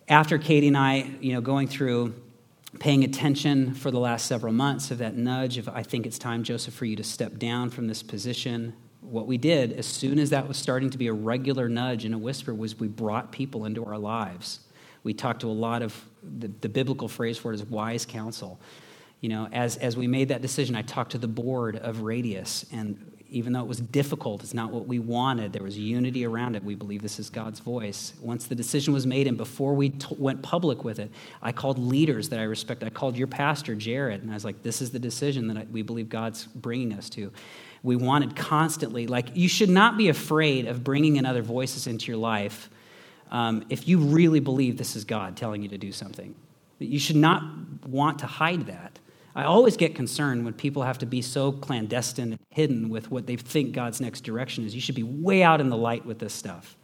[0.08, 2.14] After Katie and I, you know, going through
[2.79, 6.44] paying attention for the last several months of that nudge of I think it's time
[6.44, 8.73] Joseph for you to step down from this position.
[9.00, 12.14] What we did as soon as that was starting to be a regular nudge and
[12.14, 14.60] a whisper was we brought people into our lives
[15.05, 18.61] we talked to a lot of the, the biblical phrase for it is wise counsel.
[19.21, 22.67] You know, as, as we made that decision, I talked to the board of Radius,
[22.73, 25.53] and even though it was difficult, it's not what we wanted.
[25.53, 26.63] There was unity around it.
[26.63, 28.13] We believe this is God's voice.
[28.21, 31.79] Once the decision was made, and before we t- went public with it, I called
[31.79, 32.83] leaders that I respect.
[32.83, 35.67] I called your pastor, Jared, and I was like, this is the decision that I,
[35.71, 37.33] we believe God's bringing us to.
[37.83, 42.09] We wanted constantly, like, you should not be afraid of bringing in other voices into
[42.09, 42.69] your life
[43.33, 46.35] um, if you really believe this is God telling you to do something.
[46.78, 47.42] You should not
[47.87, 48.98] want to hide that.
[49.35, 53.26] I always get concerned when people have to be so clandestine and hidden with what
[53.26, 54.74] they think God's next direction is.
[54.74, 56.76] You should be way out in the light with this stuff.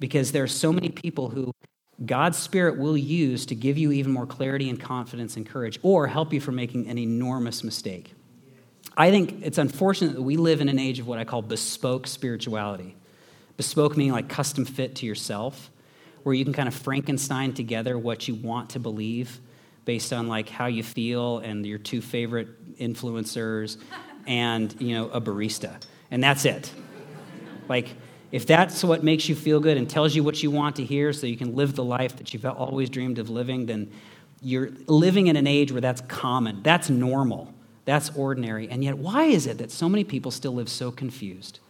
[0.00, 1.52] Because there are so many people who
[2.04, 6.08] God's Spirit will use to give you even more clarity and confidence and courage, or
[6.08, 8.14] help you from making an enormous mistake.
[8.96, 12.08] I think it's unfortunate that we live in an age of what I call bespoke
[12.08, 12.96] spirituality.
[13.62, 15.70] Bespoke meaning like custom fit to yourself,
[16.24, 19.40] where you can kind of Frankenstein together what you want to believe
[19.84, 23.76] based on like how you feel and your two favorite influencers
[24.26, 25.80] and you know a barista.
[26.10, 26.72] And that's it.
[27.68, 27.94] Like
[28.32, 31.12] if that's what makes you feel good and tells you what you want to hear
[31.12, 33.92] so you can live the life that you've always dreamed of living then
[34.40, 36.64] you're living in an age where that's common.
[36.64, 37.54] That's normal.
[37.84, 38.68] That's ordinary.
[38.68, 41.60] And yet why is it that so many people still live so confused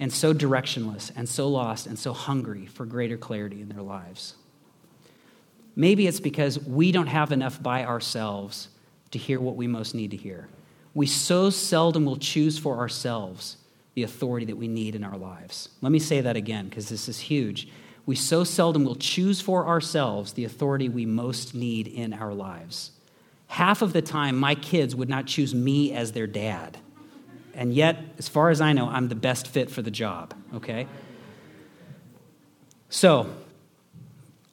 [0.00, 4.34] and so directionless and so lost and so hungry for greater clarity in their lives
[5.76, 8.68] Maybe it's because we don't have enough by ourselves
[9.12, 10.48] to hear what we most need to hear.
[10.94, 13.56] We so seldom will choose for ourselves
[13.94, 15.68] the authority that we need in our lives.
[15.80, 17.68] Let me say that again because this is huge.
[18.06, 22.92] We so seldom will choose for ourselves the authority we most need in our lives.
[23.46, 26.78] Half of the time, my kids would not choose me as their dad.
[27.54, 30.86] And yet, as far as I know, I'm the best fit for the job, okay?
[32.88, 33.30] So,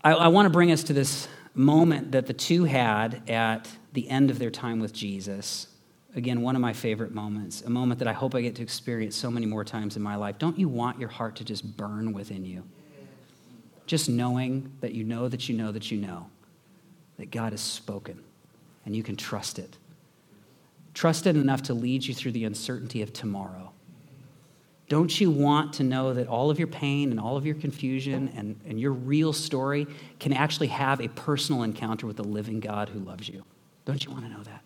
[0.03, 4.07] I, I want to bring us to this moment that the two had at the
[4.09, 5.67] end of their time with Jesus.
[6.15, 9.15] Again, one of my favorite moments, a moment that I hope I get to experience
[9.15, 10.37] so many more times in my life.
[10.37, 12.63] Don't you want your heart to just burn within you?
[13.85, 16.27] Just knowing that you know that you know that you know
[17.17, 18.23] that God has spoken
[18.85, 19.77] and you can trust it.
[20.97, 23.71] Trust it enough to lead you through the uncertainty of tomorrow.
[24.89, 28.33] Don't you want to know that all of your pain and all of your confusion
[28.35, 29.85] and, and your real story
[30.19, 33.43] can actually have a personal encounter with the living God who loves you?
[33.85, 34.63] Don't you want to know that?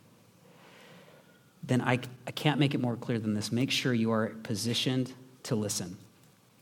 [1.63, 3.51] Then I, I can't make it more clear than this.
[3.51, 5.11] Make sure you are positioned
[5.43, 5.97] to listen.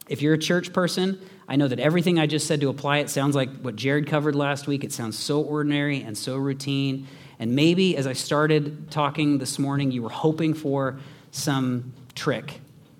[0.08, 3.12] If you're a church person, I know that everything I just said to apply it
[3.12, 4.84] sounds like what Jared covered last week.
[4.84, 7.06] It sounds so ordinary and so routine.
[7.40, 11.00] And maybe as I started talking this morning, you were hoping for
[11.32, 12.60] some trick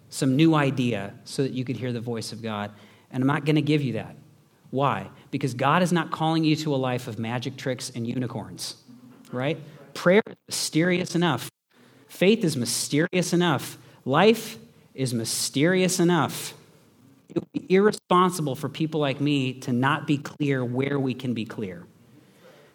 [0.10, 2.72] some new idea so that you could hear the voice of God.
[3.12, 4.16] And I'm not going to give you that.
[4.72, 5.10] Why?
[5.32, 8.76] Because God is not calling you to a life of magic tricks and unicorns,
[9.32, 9.58] right?
[9.94, 11.50] Prayer is mysterious enough.
[12.08, 13.78] Faith is mysterious enough.
[14.06, 14.58] Life
[14.94, 16.54] is mysterious enough.
[17.30, 21.34] It would be irresponsible for people like me to not be clear where we can
[21.34, 21.86] be clear.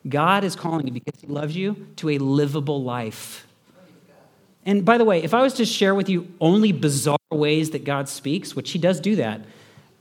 [0.09, 3.47] God is calling you because He loves you to a livable life.
[4.67, 7.85] And by the way, if I was to share with you only bizarre ways that
[7.85, 9.41] God speaks, which He does do that,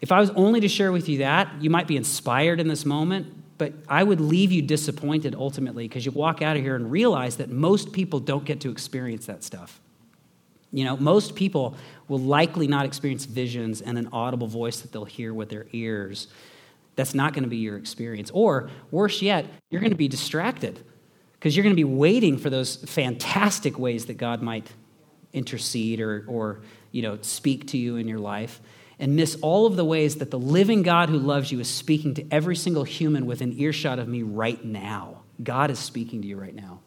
[0.01, 2.85] if I was only to share with you that, you might be inspired in this
[2.85, 6.91] moment, but I would leave you disappointed ultimately because you walk out of here and
[6.91, 9.79] realize that most people don't get to experience that stuff.
[10.73, 11.75] You know, most people
[12.07, 16.27] will likely not experience visions and an audible voice that they'll hear with their ears.
[16.95, 18.29] That's not going to be your experience.
[18.33, 20.83] Or, worse yet, you're going to be distracted
[21.33, 24.71] because you're going to be waiting for those fantastic ways that God might
[25.33, 28.61] intercede or, or you know, speak to you in your life
[28.99, 32.13] and miss all of the ways that the living God who loves you is speaking
[32.13, 35.23] to every single human within earshot of me right now.
[35.41, 36.79] God is speaking to you right now.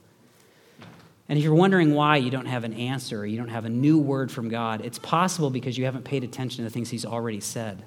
[1.29, 3.69] And if you're wondering why you don't have an answer or you don't have a
[3.69, 7.05] new word from God, it's possible because you haven't paid attention to the things He's
[7.05, 7.83] already said.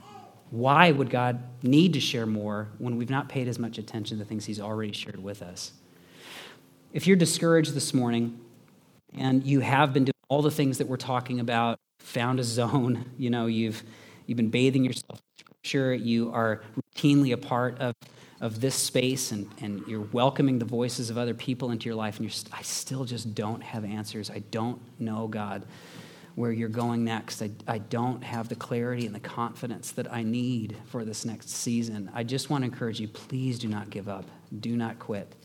[0.51, 4.23] Why would God need to share more when we've not paid as much attention to
[4.23, 5.73] the things He's already shared with us?
[6.91, 8.39] If you're discouraged this morning
[9.15, 13.05] and you have been doing all the things that we're talking about, found a zone,
[13.17, 13.83] you know, you've,
[14.25, 16.61] you've been bathing yourself in scripture, you are
[16.95, 17.93] routinely a part of,
[18.41, 22.19] of this space and, and you're welcoming the voices of other people into your life,
[22.19, 24.31] and you're, I still just don't have answers.
[24.31, 25.63] I don't know, God,
[26.39, 27.41] where you're going next.
[27.41, 31.49] I, I don't have the clarity and the confidence that I need for this next
[31.49, 32.09] season.
[32.13, 34.23] I just want to encourage you please do not give up,
[34.57, 35.35] do not quit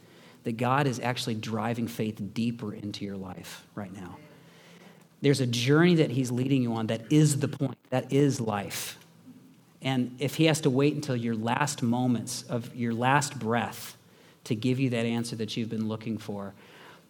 [0.45, 4.19] that God is actually driving faith deeper into your life right now.
[5.21, 8.97] There's a journey that He's leading you on that is the point, that is life.
[9.83, 13.97] And if He has to wait until your last moments of your last breath
[14.45, 16.55] to give you that answer that you've been looking for,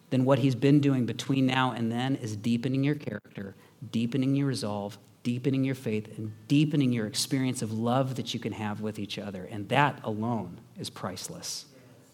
[0.09, 3.53] then what He's been doing between now and then is deepening your character,
[3.91, 8.53] deepening your resolve, deepening your faith, and deepening your experience of love that you can
[8.53, 9.47] have with each other.
[9.49, 11.65] And that alone is priceless.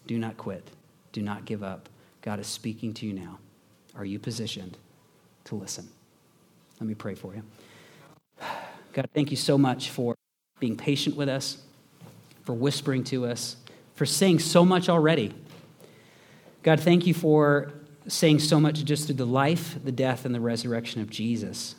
[0.06, 0.70] Do not quit,
[1.12, 1.88] do not give up.
[2.22, 3.38] God is speaking to you now.
[3.96, 4.76] Are you positioned
[5.44, 5.88] to listen?
[6.80, 7.42] Let me pray for you.
[8.92, 10.14] God, thank you so much for
[10.60, 11.58] being patient with us,
[12.44, 13.56] for whispering to us,
[13.94, 15.34] for saying so much already.
[16.62, 17.72] God, thank you for
[18.06, 21.74] saying so much just through the life, the death, and the resurrection of Jesus.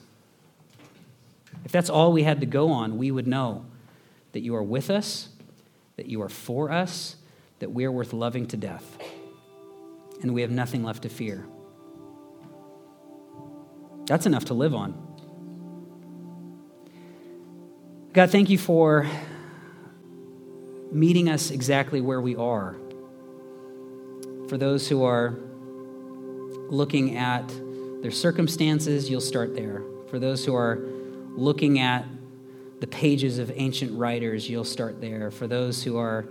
[1.65, 3.65] If that's all we had to go on, we would know
[4.31, 5.29] that you are with us,
[5.97, 7.17] that you are for us,
[7.59, 8.97] that we are worth loving to death,
[10.21, 11.45] and we have nothing left to fear.
[14.05, 14.99] That's enough to live on.
[18.11, 19.07] God, thank you for
[20.91, 22.75] meeting us exactly where we are.
[24.49, 25.39] For those who are
[26.69, 27.47] looking at
[28.01, 29.81] their circumstances, you'll start there.
[30.09, 30.79] For those who are
[31.35, 32.05] looking at
[32.79, 35.31] the pages of ancient writers, you'll start there.
[35.31, 36.25] For those who are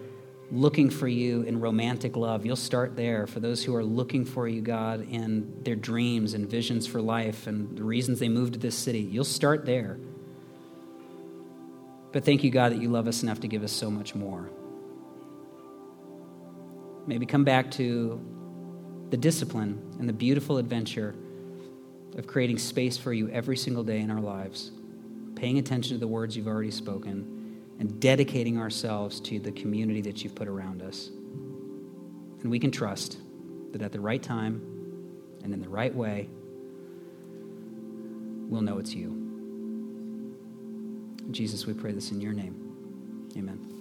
[0.51, 3.27] looking for you in romantic love, you'll start there.
[3.27, 7.47] For those who are looking for you, God, in their dreams and visions for life
[7.47, 9.99] and the reasons they moved to this city, you'll start there.
[12.13, 14.51] But thank you, God, that you love us enough to give us so much more.
[17.07, 18.21] Maybe come back to
[19.13, 21.15] the discipline and the beautiful adventure
[22.17, 24.71] of creating space for you every single day in our lives,
[25.37, 30.25] paying attention to the words you've already spoken, and dedicating ourselves to the community that
[30.25, 31.11] you've put around us.
[32.41, 33.19] And we can trust
[33.73, 34.63] that at the right time
[35.45, 36.31] and in the right way,
[38.49, 39.19] we'll know it's you.
[41.31, 43.29] Jesus, we pray this in your name.
[43.37, 43.72] Amen.